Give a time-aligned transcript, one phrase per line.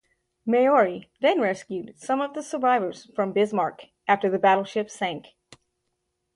[0.47, 5.35] "Maori" then rescued some of the survivors from "Bismarck" after the battleship sank.